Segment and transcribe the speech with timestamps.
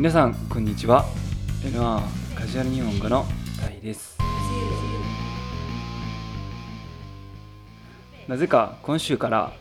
[0.00, 1.04] 皆さんこんにちは。
[1.62, 2.00] レノア
[2.34, 3.26] カジュアル日本語の
[3.60, 4.16] タイです。
[8.26, 9.52] なぜか今週から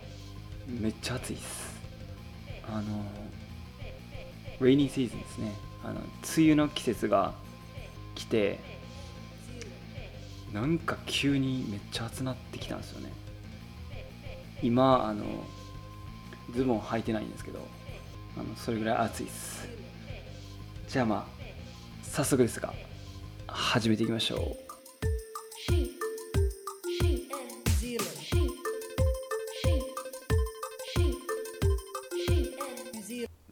[0.65, 1.77] めっちゃ暑いです。
[2.69, 3.03] あの
[4.65, 5.51] レイニーシーズンですね。
[5.83, 6.05] あの梅
[6.37, 7.33] 雨の季節が
[8.15, 8.59] 来て
[10.53, 13.11] なんか急にめっちゃ暑なってきたんですよね。
[14.63, 15.25] 今あの
[16.55, 17.59] ズボン履いてないんですけど
[18.37, 19.88] あのそれぐらい暑いです。
[20.89, 21.25] じゃあまあ
[22.03, 22.73] 早速ですが
[23.47, 24.69] 始めていきましょう.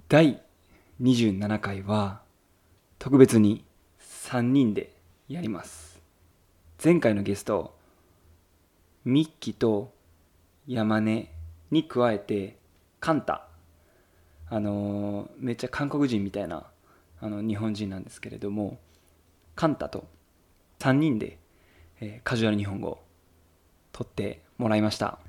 [0.10, 0.42] 第
[1.02, 2.22] 27回は
[3.00, 3.64] 特別に
[4.30, 4.94] 3人で
[5.28, 6.02] やります。
[6.84, 7.76] 前回のゲスト
[9.06, 9.94] ミッキと
[10.68, 11.32] 山根
[11.72, 12.58] に加えて
[13.00, 13.48] カンタ。
[14.50, 16.66] あのーめっちゃ韓国人みたいな
[17.20, 18.80] あの日本人なんですけれども
[19.56, 20.08] カンタと
[20.80, 21.40] 3人で、
[22.00, 23.04] えーカジュアル日本語を
[23.92, 25.20] 取ってもらいました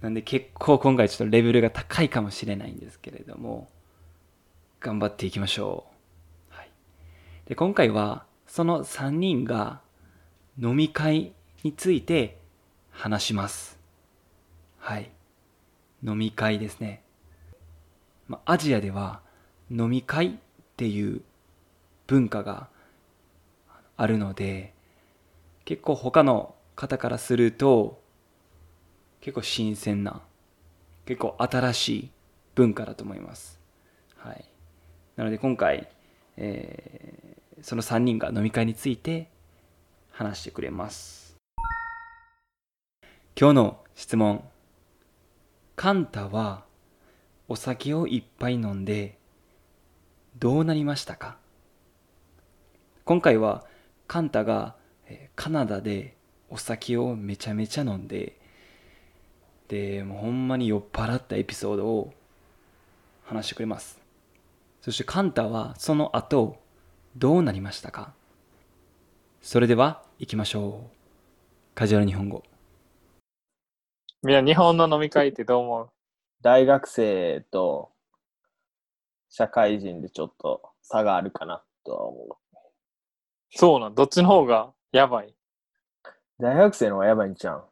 [0.00, 3.68] なんで結構今回ちょっとレベルが高いかもしれないんですけれども
[4.80, 5.86] 頑張っていきましょ
[6.50, 6.54] う。
[6.54, 6.70] はい、
[7.46, 9.80] で今回はその3人が
[10.60, 11.32] 飲み会
[11.62, 12.38] について
[12.90, 13.78] 話します。
[14.78, 15.10] はい。
[16.04, 17.02] 飲み会ですね。
[18.26, 19.20] まあ、アジアでは
[19.70, 20.40] 飲み会
[20.72, 21.22] っていう
[22.06, 22.68] 文化が
[23.96, 24.74] あるので
[25.64, 28.00] 結構他の方からすると
[29.20, 30.22] 結構新鮮な
[31.06, 32.10] 結構新しい
[32.54, 33.60] 文化だと思います。
[34.16, 34.44] はい。
[35.16, 35.88] なので今回、
[36.36, 39.28] えーその3人が飲み会について
[40.10, 41.36] 話してくれます。
[43.38, 44.44] 今日の質問。
[45.76, 46.64] カンタは
[47.48, 49.16] お酒をいっぱい飲んで
[50.38, 51.36] どうなりましたか？
[53.04, 53.64] 今回は
[54.06, 54.74] カンタが
[55.06, 56.16] えーカナダで
[56.48, 58.38] お酒をめちゃめちゃ飲んで
[59.68, 62.12] でもうほんまに酔っ払ったエピソードを
[63.24, 64.00] 話してくれます。
[64.80, 66.58] そしてカンタはその後
[67.16, 68.12] どうなりましたか？
[69.42, 70.96] それでは行きましょう。
[71.74, 72.42] カジュアル日本語。
[74.22, 75.90] みんな日本の飲み会ってどう思う？
[76.42, 77.90] 大学生と
[79.34, 82.38] 社会人でちょっと差があるかなとは思
[83.50, 85.28] そうなんどっちの方がやばい？
[85.28, 85.34] う。
[86.38, 87.64] 大学生の方がやばいんちゃう？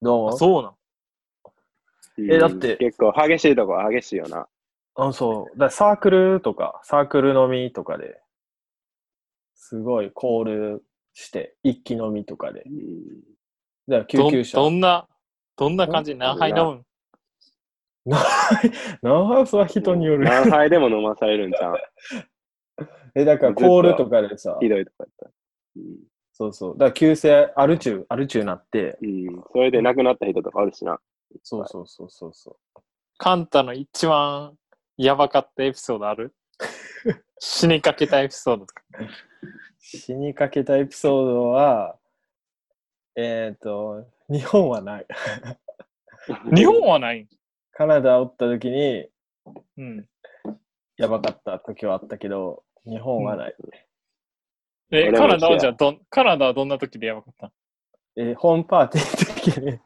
[0.00, 0.38] どうあ思う？
[0.38, 0.72] そうなん
[2.30, 4.46] えだって結構激しいとこは激しいよな。
[4.94, 5.58] あそう。
[5.58, 8.20] だからサークルとか、サークル飲みとかで、
[9.54, 10.84] すごいコール
[11.14, 12.62] して、一気飲みとかで。
[12.66, 12.74] うん
[13.88, 14.58] だから救ど急車。
[14.58, 15.08] どんな、
[15.56, 16.14] どんな感じ？
[16.14, 16.84] ん何杯飲む何
[18.08, 20.24] ハウスは人による。
[20.24, 21.76] 何杯でも飲まされるんじゃん。
[23.14, 25.30] え、だからコールとかでさ、ひどいとかやったら。
[26.32, 26.72] そうそう。
[26.74, 29.28] だから急性アル中、アル中なって、うん。
[29.28, 29.44] うん。
[29.52, 30.98] それで亡くなった人とかあるしな。
[31.42, 32.80] そうそうそうそうそう。
[33.18, 34.56] カンタの一番
[34.96, 36.34] やばかったエピソードある？
[37.38, 38.82] 死にかけたエピソードとか。
[39.78, 41.96] 死にかけたエピソードは、
[43.16, 45.06] えっ、と、日本はない。
[46.54, 47.26] 日本はない？
[47.80, 49.06] カナダおった時に、
[49.78, 50.06] うん。
[50.98, 53.54] やばかった時はあったけど、日本はない。
[54.90, 57.50] え、俺もカナダはじゃあどん、カナダはどんな時でやばかった？
[58.16, 59.78] えーホームパーティーの時に、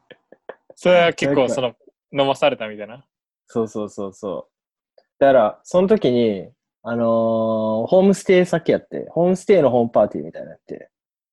[0.75, 1.73] それは結構その、
[2.11, 3.05] 飲まされたみたいな？
[3.47, 4.49] そうそうそうそ
[4.97, 5.01] う。
[5.17, 6.49] だから、その時に、
[6.83, 10.89] あのーホームステイ先やって、ホームステイのホームパーティーみたいなのやって、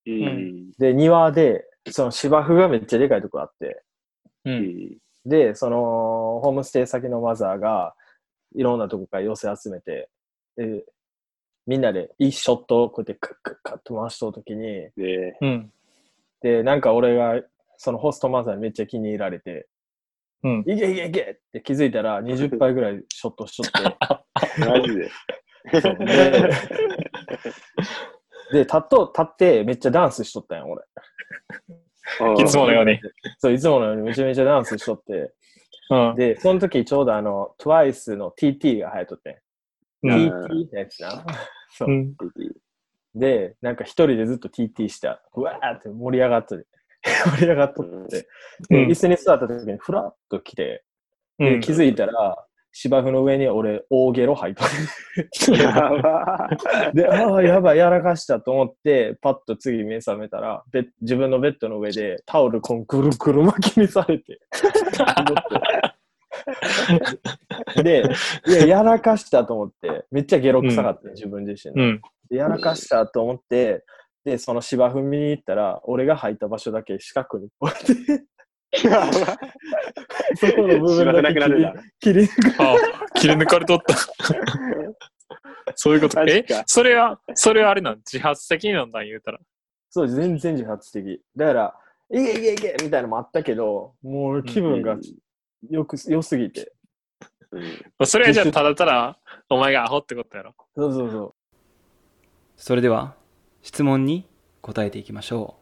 [0.07, 0.71] うん。
[0.79, 3.83] で、庭で、その芝生がめっちゃでかいとこあって、
[4.45, 4.51] う。
[4.53, 4.99] うんん。
[5.25, 7.95] で、その、ホームステイ先のマザーが、
[8.55, 10.09] いろんなとこから寄せ集めて、
[10.57, 10.85] で、
[11.67, 15.73] みんなでいいショットをこうやってカッカッカッと回しとるときに、で、うん。
[16.43, 17.41] で、なんか俺が、
[17.77, 19.69] そのホストマザーにめっちゃ気に入られて、
[20.43, 20.61] うん。
[20.61, 23.97] いけいけいけって気づいたら20杯ぐらいショットしとって、
[24.67, 25.11] マジ で、
[28.53, 30.83] で、立っと、立ってめっちゃダンスしとったんや、俺。
[32.41, 33.01] いつものように。
[33.39, 35.33] そう、いつものようにめちゃめちゃダンスしとって、
[35.91, 36.15] うん。
[36.17, 39.31] で、その時ちょうどあの、TWICE の TT が流行っとって
[40.05, 40.11] ん。
[40.11, 40.45] うん。
[40.47, 41.25] TT のやつな。
[41.71, 41.93] そうう。
[41.93, 42.17] ん。
[43.15, 45.23] で、なんか一人でずっと TT した。
[45.35, 46.67] うわーって盛り上がっとって。
[47.37, 47.91] 盛り上がっとって。
[47.91, 48.27] うんで
[48.69, 50.85] 椅子に座った時にフラッと来て、
[51.39, 51.61] うん。
[51.61, 54.65] で気づいたら、芝生の上に俺、大ゲロ吐いと
[55.53, 55.59] る。
[55.59, 56.49] やば
[56.95, 64.41] で、ああ、やばい、やらかしたと思って、パッと次目覚めたら、ベッ自分のベッドの上でタオルこんぐるぐる巻きにされて。
[67.83, 68.05] で、
[68.47, 71.85] いや、やらかしたと思って、めっちゃゲロ臭かった、自分自身の。
[71.85, 72.01] うん。
[72.31, 73.85] でやらかしたと思って、
[74.25, 78.25] で、その芝生見に行ったら、俺が入った場所だけ四角にこうやって、
[78.75, 81.75] そこの部分だけくなるんだ。
[82.01, 82.77] 切り切り抜かあ、
[83.15, 83.95] 切り抜かれとった。
[85.77, 86.23] そういうこと。
[86.27, 87.97] えそれは、それはあれなん？
[87.99, 89.39] 自発的になんだ言うたら。
[89.91, 91.23] そう、全然自発的。
[91.37, 91.75] だから、
[92.11, 94.97] いけいけいけみたいなのもあったけど、もう気分が
[95.71, 96.61] よく、良すぎて。
[96.61, 96.73] うん
[98.07, 99.19] それはじゃあただただ、
[99.51, 100.55] お前がアホってことやろ。
[100.75, 101.35] そうそうそう。
[102.57, 103.15] それでは
[103.61, 104.27] 質問に
[104.63, 105.57] 答えていきましょ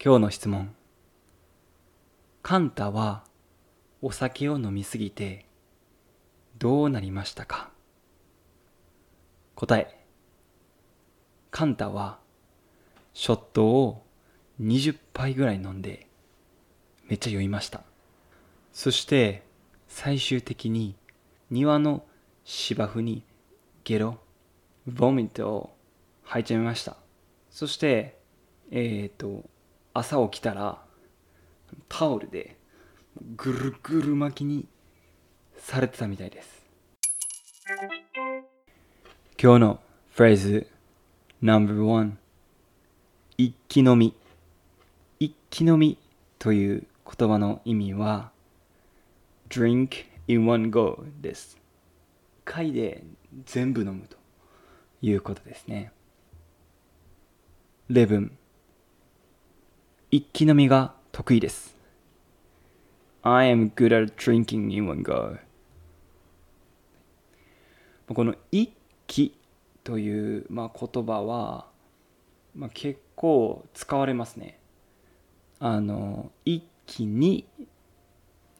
[0.00, 0.74] う今日の質問
[2.44, 3.24] カンタは
[4.02, 5.46] お酒を飲みすぎて
[6.58, 7.70] どうなりましたか？
[9.54, 10.04] 答え。
[11.50, 12.18] カンタは
[13.14, 14.04] ショットを
[14.60, 16.06] 20杯ぐらい飲んで
[17.08, 17.80] めっちゃ酔いました。
[18.74, 19.42] そして
[19.88, 20.96] 最終的に
[21.50, 22.04] 庭の
[22.44, 23.22] 芝生に
[23.84, 24.18] ゲロ
[24.86, 25.76] ボミットを
[26.24, 26.98] 吐いちゃいました。
[27.48, 28.18] そして
[28.70, 29.44] えっ、と
[29.94, 30.84] 朝起きたら
[31.88, 32.56] タオルで
[33.36, 34.66] ぐるぐる巻きに
[35.56, 36.64] されてたみたいです
[39.40, 39.80] 今日の
[40.12, 40.66] フレーズ
[41.42, 42.12] No.1
[43.38, 44.14] 一気飲み
[45.18, 45.98] 一気飲み
[46.38, 46.86] という
[47.18, 48.30] 言葉の意味は
[49.48, 51.58] drink in one go です
[52.44, 53.02] 回で
[53.46, 54.16] 全部飲むと
[55.02, 55.92] いうことですね。
[57.88, 58.38] レブン。
[60.10, 61.76] 一気飲みが得意です。
[63.22, 65.38] I am good at drinking in one go.
[68.12, 68.72] この一
[69.06, 69.38] 気
[69.84, 71.68] という、まあ、言葉は、
[72.56, 74.58] まあ、結構使われますね。
[75.60, 77.46] あの、一気に、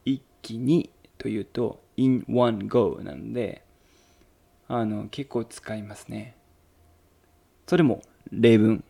[0.05, 3.65] 一気にというと、in one go なんで、
[4.69, 6.37] あの結構使いますね。
[7.67, 8.85] それも例文。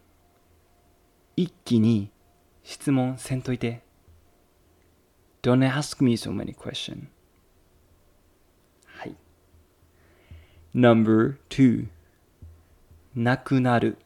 [1.36, 2.10] 一気に
[2.64, 3.82] 質問せんといて。
[5.42, 7.04] Don't ask me so many questions.
[8.86, 9.14] はい。
[10.74, 11.88] Number two
[13.14, 13.98] なくなる。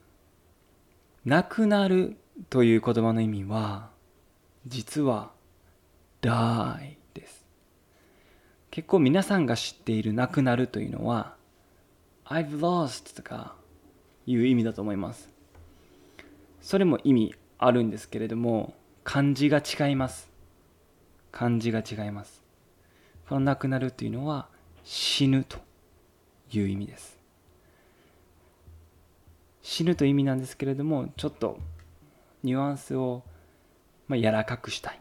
[1.25, 2.17] なくなる
[2.51, 3.91] という言葉の意味は、
[4.67, 5.31] 実は
[6.21, 7.47] die です。
[8.71, 11.37] 結構皆さんが知っているなくなるというのは、
[12.25, 13.55] I've lost とか
[14.27, 15.31] いう意味だと思います。
[16.61, 18.75] それも意味あるんですけれども、
[19.05, 20.31] 漢字が違います。
[21.33, 22.43] 漢字が違います。
[23.29, 24.49] この亡くなるというのは
[24.85, 25.59] 死ぬと
[26.53, 27.19] いう意味です。
[29.63, 31.59] 死ぬという意味なんですけれども、ちょっと
[32.43, 33.23] ニュアンスを、
[34.07, 35.01] まあ、柔らかくしたい。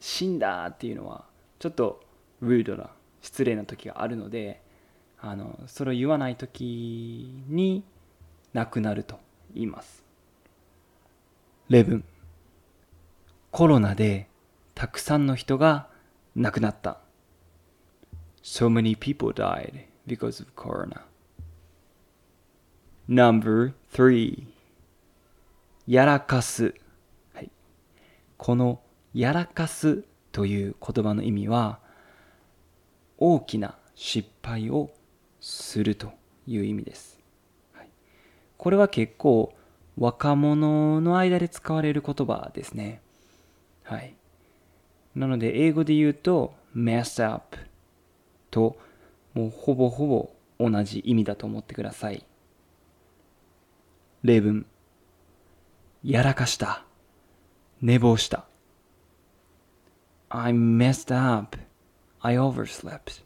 [0.00, 1.24] 死んだっていうのは
[1.58, 2.02] ちょっと
[2.40, 4.60] ルードな失礼な時があるので、
[5.20, 7.84] あのそれを言わない時に
[8.52, 9.18] 亡くなると
[9.54, 10.01] 言います。
[11.72, 12.04] レブン
[13.50, 14.28] コロナで
[14.74, 15.88] たくさんの人が
[16.36, 16.98] 亡くなった。
[18.42, 21.00] So many people died because of corona.
[23.08, 24.48] Number three
[25.86, 26.74] やらかす、
[27.32, 27.50] はい、
[28.36, 28.78] この
[29.14, 31.78] やらかすという言葉の意味は
[33.16, 34.90] 大きな失敗を
[35.40, 36.12] すると
[36.46, 37.18] いう意味です。
[37.72, 37.88] はい、
[38.58, 39.54] これは結構
[39.98, 43.00] 若者の間で使われる言葉ですね。
[43.84, 44.14] はい。
[45.14, 47.56] なので英語で言うと mess up
[48.50, 48.76] と
[49.34, 52.24] もうほぼほぼ同じ意味だと思ってください。
[54.22, 54.66] 例文
[56.04, 56.84] やらかした
[57.80, 58.44] 寝坊した
[60.28, 61.58] I messed up
[62.20, 63.24] I overslept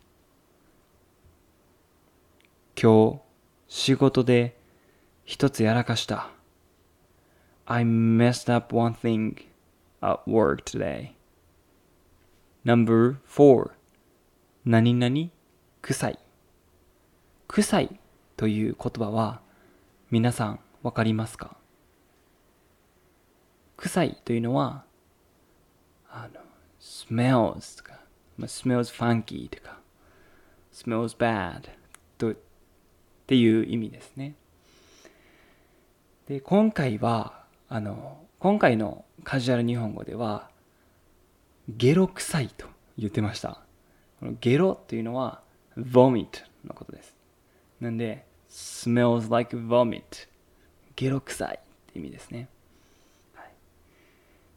[2.80, 3.20] 今日
[3.68, 4.56] 仕事で
[5.24, 6.30] 一つやらかした
[7.68, 9.38] I messed up one thing
[10.00, 11.16] at work today
[12.64, 13.70] Number 4
[14.64, 15.30] 何々
[15.82, 16.18] 臭い
[17.48, 18.00] 臭い
[18.36, 19.40] という言葉は
[20.12, 21.56] 皆さんわかりますか
[23.76, 24.84] 臭いというのは
[26.08, 26.40] あの
[26.80, 27.98] smells とか、
[28.38, 29.80] まあ smells funky とか
[30.72, 31.68] smells bad
[32.16, 32.36] とっ
[33.26, 34.36] ていう意味ですね
[36.28, 37.35] で今回は
[37.68, 40.48] あの今回のカジュアル日本語では
[41.68, 43.60] ゲロ臭いと言ってました。
[44.20, 45.40] このゲロというのは
[45.76, 46.28] vomit
[46.64, 47.14] のことです。
[47.80, 50.02] なんで smells like vomit
[50.94, 52.48] ゲロ臭いって意味ですね、
[53.34, 53.50] はい、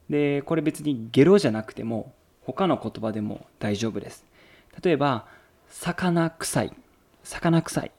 [0.08, 2.14] でこれ別にゲロじゃなくても
[2.46, 4.24] 他の言葉でも大丈夫です。
[4.82, 5.26] 例えば
[5.68, 6.72] 魚臭い。
[7.24, 7.90] 魚臭いっ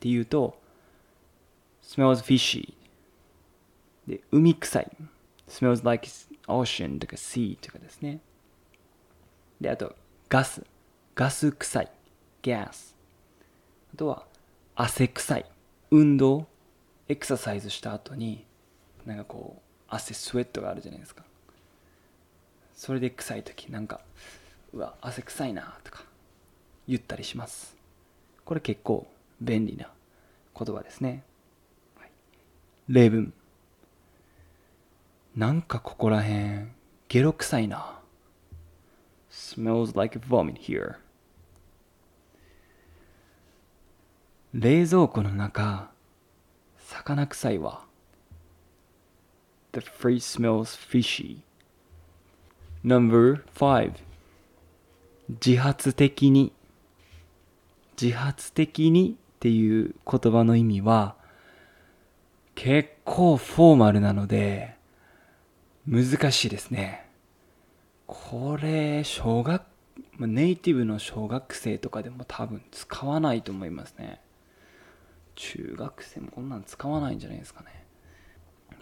[0.00, 0.56] て言うと
[1.82, 2.74] smells fishy
[4.06, 4.90] で海臭い。
[5.48, 6.08] Smells like
[6.48, 8.20] ocean とか sea とかですね。
[9.60, 9.94] であと
[10.28, 10.64] ガス。
[11.14, 11.90] ガス臭い。
[12.42, 12.94] gas
[13.94, 14.24] あとは
[14.74, 15.46] 汗臭い。
[15.90, 16.46] 運動。
[17.08, 18.44] エクササイズした後に
[19.04, 21.24] なんかこう汗スウェットがあるじゃないですか。
[22.74, 24.00] それで臭い時なんか
[24.72, 26.04] うわ汗臭いなとか
[26.88, 27.76] 言ったりします。
[28.44, 29.06] これ結構
[29.40, 29.90] 便利な
[30.58, 31.22] 言葉ですね、
[31.98, 32.10] はい。
[32.88, 33.32] 例文。
[35.34, 36.72] なんかここらへん
[37.08, 38.00] ゲロ臭いな。
[39.30, 40.96] Smells like vomit here.
[44.52, 45.90] 冷蔵庫の中
[46.76, 47.86] 魚臭いわ。
[49.72, 51.38] The fridge smells fishy.
[52.84, 53.94] Number 5
[55.42, 56.52] 自発的に。
[57.98, 61.16] 自発的にっていう言葉の意味は
[62.54, 64.76] 結構フォーマルなので
[65.86, 67.06] 難しいですね。
[68.06, 69.62] これ小学
[70.18, 74.20] ネイティブの小学生とかでも多分使わないと思いますね。
[75.34, 77.84] 中学生もこんなん使わないんじゃないですかね。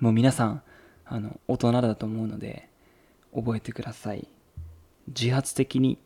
[0.01, 0.63] もう皆さん
[1.07, 2.69] あの大人だと思うので
[3.35, 4.29] 覚えてください。
[5.09, 5.99] 自発的に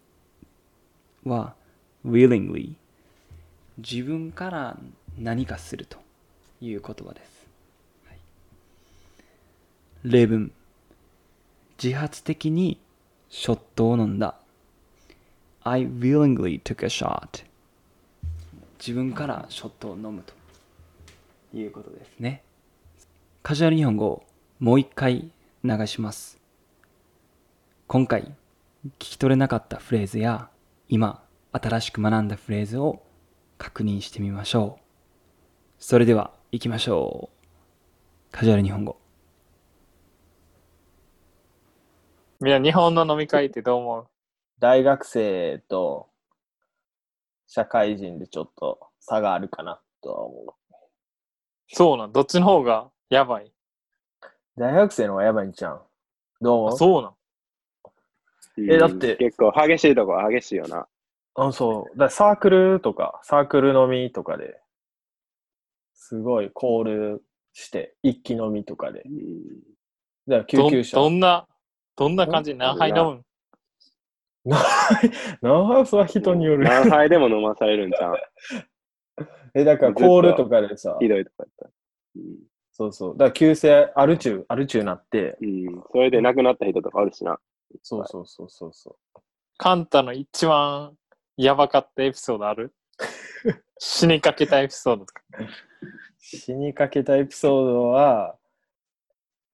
[1.24, 1.54] は
[2.06, 2.74] willingly
[3.78, 4.78] 自分から
[5.18, 5.98] 何かすると
[6.60, 7.46] いう言葉です、
[8.06, 8.18] はい。
[10.04, 10.52] 例文。
[11.84, 12.80] 自発的に
[13.28, 14.36] ショットを飲んだ。
[15.64, 17.44] I willingly took a shot.
[18.78, 20.32] 自分からショットを飲むと
[21.54, 22.42] いうことですね。
[23.42, 24.24] カジュアル日本語を
[24.60, 25.30] もう一回
[25.62, 26.38] 流します。
[27.86, 28.32] 今回
[28.86, 30.48] 聞き取れなかったフレーズや
[30.88, 31.22] 今
[31.52, 33.02] 新しく学んだフレーズを
[33.58, 34.82] 確認してみましょう。
[35.78, 37.46] それでは行きましょう。
[38.32, 39.03] カジュアル日本語。
[42.40, 44.06] みんな日本の飲み会ってどう思う？
[44.58, 46.08] 大学生と
[47.46, 50.54] 社会人でちょっと差があるかなとは思
[51.68, 52.12] そうなん？
[52.12, 53.46] どっちの方がやばい？
[53.46, 53.50] う。
[54.56, 55.76] 大学生の方がやばいんちゃう？
[55.76, 55.78] ん
[56.40, 56.78] どう思う？
[56.78, 57.14] そうなん？
[58.70, 60.86] えだって結構激しいとこは激しいよな。
[61.36, 61.98] あそう。
[61.98, 64.60] だサークルとか、サークル飲みとかで、
[65.92, 69.02] すごいコールして、一気飲みとかで。
[69.04, 69.42] うん
[70.28, 70.96] だから救ど急車。
[70.96, 71.48] どんな、
[71.96, 72.54] どんな感じ？
[72.54, 73.02] ん何杯飲む？
[73.12, 73.24] ん
[74.50, 76.64] ナースは人による。
[76.64, 78.16] 何杯でも飲まされるんちゃう？
[79.54, 81.70] え、だからコールとかでさ、ひどいとかやったら。
[82.72, 83.16] そうそう。
[83.16, 85.68] だから急性アル中、アル中なって、うん。
[85.68, 85.82] うん。
[85.92, 87.38] それで亡くなった人とかあるしな。
[87.82, 88.96] そうそうそうそうそ
[89.56, 90.96] カンタの一番
[91.36, 92.74] やばかったエピソードある？
[93.78, 95.22] 死にかけたエピソードとか。
[95.38, 95.46] う。
[96.18, 98.36] 死にかけたエピソードは、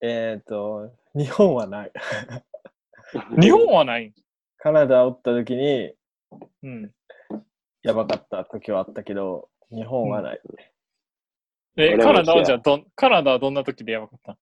[0.02, 1.92] えっ、と、日本はない。
[3.40, 4.12] 日本はない
[4.58, 5.92] カナダおった時に、
[6.62, 6.92] うん。
[7.82, 10.40] やばかった時はあったけど、日本はない。
[11.76, 14.38] え、俺もカナダはじゃあどん、カナダはどんな時でやばかった？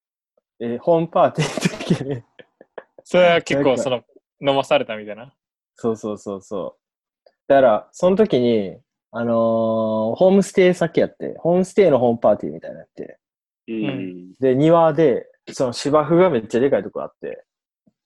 [0.60, 2.22] えーホームパーティーの時に、
[3.04, 4.02] それは結構その、
[4.40, 5.34] 飲まされたみたいな？
[5.76, 6.76] そうそうそうそ
[7.26, 7.30] う。
[7.46, 8.78] だから、その時に、
[9.10, 13.18] あのーホームステイ先やって、ホームステイのホームパーティーみたいなのやって、
[13.68, 14.34] うん。
[14.40, 17.44] で、庭で、その芝生がめっちゃでかいとこあって、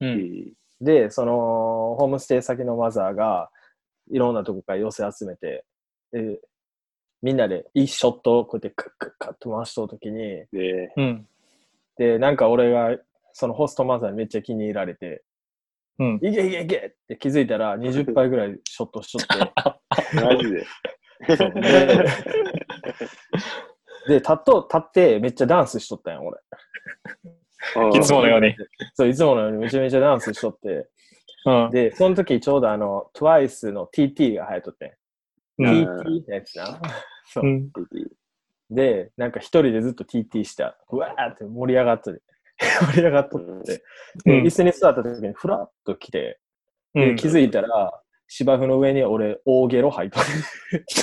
[0.00, 0.06] う。
[0.06, 0.52] うんん。
[0.80, 3.50] で、その、ホームステイ先のマザーが、
[4.10, 5.64] いろんなとこから寄せ集めて、
[6.12, 6.40] で、
[7.22, 11.28] みんなでいいショットをこうやってカッカッカッと回しとる時に、で、うん。
[11.96, 12.96] で、なんか俺が、
[13.32, 15.22] そのホストマザーにめっちゃ気に入られて、
[15.98, 16.16] うん。
[16.16, 19.52] いけいけいけって気づいたら20杯ぐらいショットしとって、
[20.20, 20.66] マジで。
[24.06, 26.38] で、で、立っと、立ってめっちゃダンスしとったんよ、俺。
[27.76, 28.54] うんいつものように。
[28.94, 30.88] そう、いつものようにめちゃめちゃダンスしとって。
[31.46, 31.70] うん。
[31.70, 34.98] で、その時ちょうどあの、TWICE の TT が流行っとって
[35.58, 35.64] ん。
[35.64, 36.80] うん TT のやつな。
[37.26, 37.70] そううん。
[38.70, 40.76] で、なんか一人でずっと TT した。
[40.90, 42.20] うわーって盛り上がっとって。
[42.92, 43.82] 盛り上がっとって。
[44.24, 46.40] で、うん椅子に座った時にフラッと来て、
[46.94, 48.01] で、気づいたら、
[48.34, 50.18] 芝生の上に俺、大ゲロ吐いと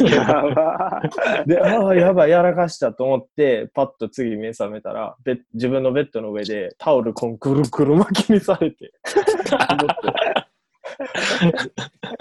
[0.02, 0.10] る。
[0.10, 1.00] やば
[1.46, 5.16] で、ああ、やばい、やらかしたと思って、パッと次目覚めたら、
[5.54, 8.92] 自分のベッドの上でタオルこんくるくる巻きにされて。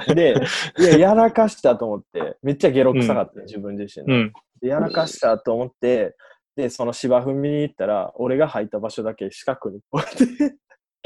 [0.15, 0.35] で、
[0.79, 4.33] いや、やらかしたと思って、めっちゃゲロ臭かった、自分自身の、うん。
[4.61, 4.69] で。
[4.69, 6.17] やらかしたと思って、
[6.55, 10.59] で、その芝生見に行ったら、俺が吐いた場所だけ四角にこうやって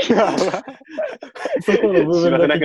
[1.62, 2.64] そこの部分だけ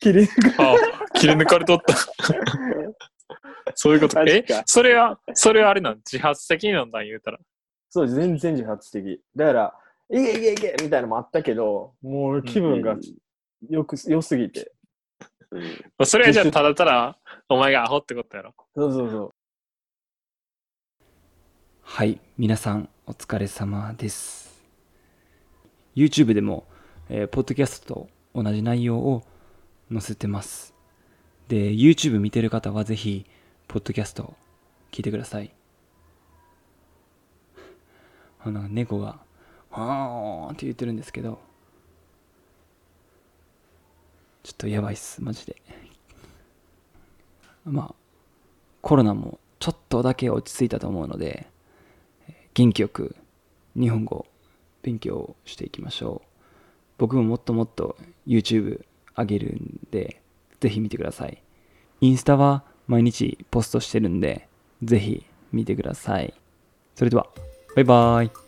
[0.00, 0.76] 切り抜かあ
[1.18, 1.94] 切り抜かれとった。
[3.74, 4.24] そういうことか。
[4.26, 5.96] えそれは、それはあれなん？
[5.96, 7.38] 自発的に飲んだん言うたら。
[7.90, 9.20] そう、全然自発的。
[9.34, 9.74] だから、
[10.10, 12.96] いけいけいけみたいなのもあったけど、もう気分が
[13.68, 14.60] よく、良すぎて。
[14.60, 14.76] うん
[16.04, 17.18] それはじゃあただただ、
[17.48, 18.54] お前がアホってことやろ。
[18.74, 19.34] そうそうそう。
[21.82, 24.45] はい、皆さんお疲れ様です。
[25.96, 26.66] YouTube でも、
[27.08, 29.24] えーポッドキャストと同じ内容を
[29.90, 30.74] 載せてます。
[31.48, 33.24] で、YouTube 見てる方はぜひ、
[33.66, 34.34] ポッドキャスト
[34.92, 35.50] 聞いてください。
[38.40, 39.18] あなんか猫が、
[39.72, 41.40] あーって言ってるんですけど、
[44.42, 45.56] ちょっとやばいっす、マジで。
[47.64, 47.94] まあ、
[48.82, 51.48] コロナもちょっとだけ落ち着いたと思うので、
[52.52, 53.16] 元気よく
[53.74, 54.26] 日本語
[54.86, 56.28] 勉強していきましょう。
[56.96, 58.84] 僕ももっともっと YouTube
[59.16, 60.22] 上げるんで、
[60.60, 61.42] ぜひ見てください。
[62.00, 64.48] インスタは毎日ポストしてるんで、
[64.84, 66.32] ぜひ見てください。
[66.94, 67.26] それでは、
[67.74, 68.45] バイバーイ。